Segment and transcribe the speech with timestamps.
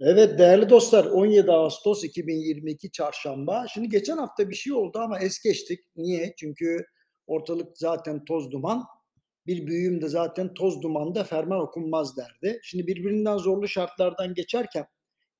[0.00, 3.66] Evet değerli dostlar 17 Ağustos 2022 Çarşamba.
[3.74, 5.80] Şimdi geçen hafta bir şey oldu ama es geçtik.
[5.96, 6.34] Niye?
[6.36, 6.86] Çünkü
[7.26, 8.84] ortalık zaten toz duman.
[9.46, 12.60] Bir büyüğüm de zaten toz dumanda ferman okunmaz derdi.
[12.62, 14.86] Şimdi birbirinden zorlu şartlardan geçerken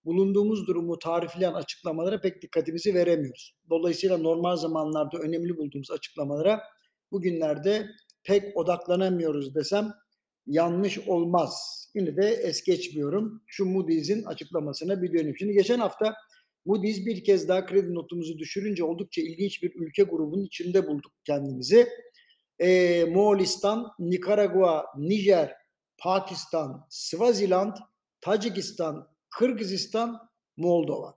[0.04, 3.54] bulunduğumuz durumu tarifleyen açıklamalara pek dikkatimizi veremiyoruz.
[3.70, 6.60] Dolayısıyla normal zamanlarda önemli bulduğumuz açıklamalara
[7.12, 7.86] bugünlerde
[8.24, 9.92] pek odaklanamıyoruz desem
[10.46, 11.83] yanlış olmaz.
[11.94, 13.42] Yine de es geçmiyorum.
[13.46, 15.36] Şu Moody's'in açıklamasına bir döneyim.
[15.38, 16.14] Şimdi geçen hafta
[16.64, 21.88] Moody's bir kez daha kredi notumuzu düşürünce oldukça ilginç bir ülke grubunun içinde bulduk kendimizi.
[22.58, 25.54] Ee, Moğolistan, Nikaragua, Nijer,
[25.98, 27.76] Pakistan, Swaziland,
[28.20, 30.18] Tacikistan, Kırgızistan,
[30.56, 31.14] Moldova.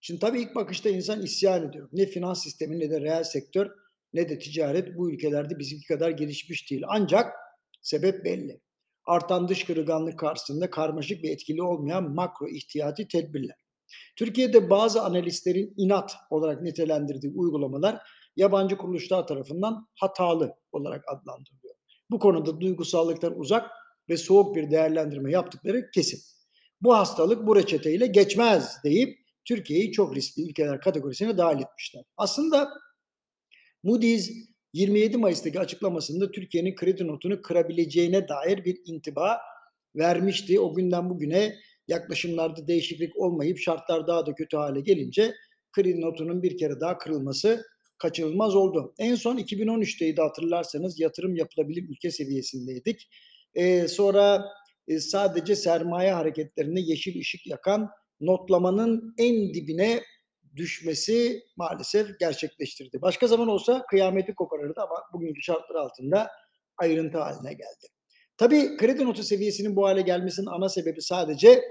[0.00, 1.88] Şimdi tabii ilk bakışta insan isyan ediyor.
[1.92, 3.70] Ne finans sistemi ne de reel sektör
[4.12, 6.82] ne de ticaret bu ülkelerde bizimki kadar gelişmiş değil.
[6.88, 7.34] Ancak
[7.82, 8.60] sebep belli
[9.06, 13.56] artan dış kırılganlık karşısında karmaşık ve etkili olmayan makro ihtiyati tedbirler.
[14.16, 17.98] Türkiye'de bazı analistlerin inat olarak nitelendirdiği uygulamalar
[18.36, 21.74] yabancı kuruluşlar tarafından hatalı olarak adlandırılıyor.
[22.10, 23.70] Bu konuda duygusallıktan uzak
[24.08, 26.20] ve soğuk bir değerlendirme yaptıkları kesin.
[26.82, 32.04] Bu hastalık bu reçeteyle geçmez deyip Türkiye'yi çok riskli ülkeler kategorisine dahil etmişler.
[32.16, 32.70] Aslında
[33.82, 34.30] Moody's
[34.72, 39.38] 27 Mayıs'taki açıklamasında Türkiye'nin kredi notunu kırabileceğine dair bir intiba
[39.96, 40.60] vermişti.
[40.60, 41.56] O günden bugüne
[41.88, 45.34] yaklaşımlarda değişiklik olmayıp şartlar daha da kötü hale gelince
[45.72, 47.64] kredi notunun bir kere daha kırılması
[47.98, 48.94] kaçınılmaz oldu.
[48.98, 53.08] En son 2013'teydi hatırlarsanız yatırım yapılabilir ülke seviyesindeydik.
[53.54, 54.44] Ee, sonra
[54.88, 57.88] e, sadece sermaye hareketlerine yeşil ışık yakan
[58.20, 60.02] notlamanın en dibine
[60.56, 63.02] düşmesi maalesef gerçekleştirdi.
[63.02, 66.30] Başka zaman olsa kıyameti koparırdı ama bugünkü şartlar altında
[66.78, 67.86] ayrıntı haline geldi.
[68.36, 71.62] Tabii kredi notu seviyesinin bu hale gelmesinin ana sebebi sadece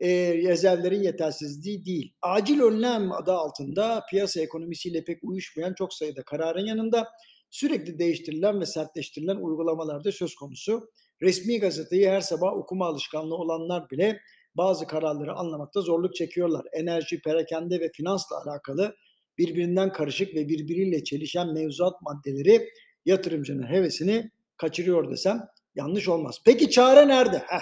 [0.00, 2.14] e, rezervlerin yetersizliği değil.
[2.22, 7.08] Acil önlem adı altında piyasa ekonomisiyle pek uyuşmayan çok sayıda kararın yanında
[7.50, 10.90] sürekli değiştirilen ve sertleştirilen uygulamalar da söz konusu.
[11.22, 14.20] Resmi gazeteyi her sabah okuma alışkanlığı olanlar bile
[14.54, 16.64] bazı kararları anlamakta zorluk çekiyorlar.
[16.72, 18.96] Enerji, perakende ve finansla alakalı
[19.38, 22.68] birbirinden karışık ve birbiriyle çelişen mevzuat maddeleri
[23.06, 25.40] yatırımcının hevesini kaçırıyor desem
[25.74, 26.38] yanlış olmaz.
[26.44, 27.38] Peki çare nerede?
[27.38, 27.60] Heh.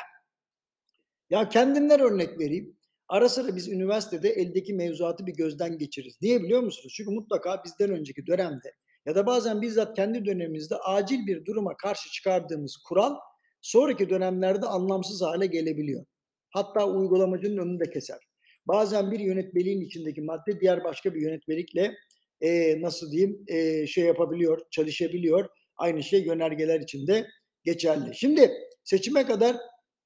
[1.30, 2.76] Ya kendimden örnek vereyim.
[3.08, 6.18] Ara sıra biz üniversitede eldeki mevzuatı bir gözden geçiririz.
[6.22, 6.94] Niye biliyor musunuz?
[6.96, 8.74] Çünkü mutlaka bizden önceki dönemde
[9.06, 13.14] ya da bazen bizzat kendi dönemimizde acil bir duruma karşı çıkardığımız kural
[13.60, 16.04] sonraki dönemlerde anlamsız hale gelebiliyor.
[16.50, 18.18] Hatta uygulamacının önünü de keser.
[18.66, 21.94] Bazen bir yönetmeliğin içindeki madde diğer başka bir yönetmelikle
[22.40, 25.48] e, nasıl diyeyim e, şey yapabiliyor, çalışabiliyor.
[25.76, 27.26] Aynı şey yönergeler içinde
[27.64, 28.14] geçerli.
[28.14, 28.50] Şimdi
[28.84, 29.56] seçime kadar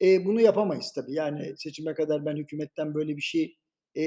[0.02, 1.14] e, bunu yapamayız tabii.
[1.14, 3.56] Yani seçime kadar ben hükümetten böyle bir şey
[3.96, 4.02] e,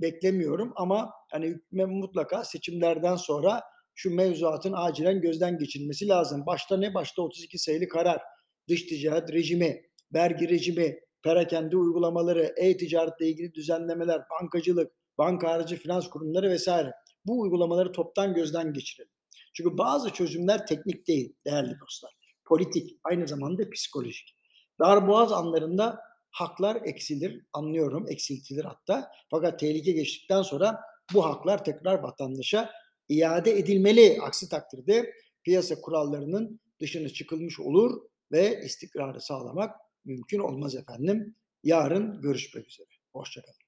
[0.00, 3.62] beklemiyorum ama hani mutlaka seçimlerden sonra
[3.94, 6.46] şu mevzuatın acilen gözden geçirilmesi lazım.
[6.46, 6.94] Başta ne?
[6.94, 8.22] Başta 32 sayılı karar,
[8.68, 9.82] dış ticaret rejimi,
[10.14, 16.92] vergi rejimi, perakende uygulamaları, e-ticaretle ilgili düzenlemeler, bankacılık, banka harici finans kurumları vesaire.
[17.26, 19.12] Bu uygulamaları toptan gözden geçirelim.
[19.54, 22.12] Çünkü bazı çözümler teknik değil değerli dostlar.
[22.44, 24.36] Politik, aynı zamanda psikolojik.
[24.80, 26.00] Darboğaz anlarında
[26.30, 29.10] haklar eksilir, anlıyorum, eksiltilir hatta.
[29.30, 30.80] Fakat tehlike geçtikten sonra
[31.14, 32.70] bu haklar tekrar vatandaşa
[33.08, 34.18] iade edilmeli.
[34.22, 35.12] Aksi takdirde
[35.44, 38.00] piyasa kurallarının dışına çıkılmış olur
[38.32, 41.36] ve istikrarı sağlamak mümkün olmaz efendim.
[41.62, 42.88] Yarın görüşmek üzere.
[43.12, 43.61] Hoşçakalın.